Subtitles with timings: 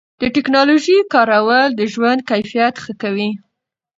[0.21, 3.29] د ټکنالوژۍ کارول د ژوند کیفیت ښه کوي.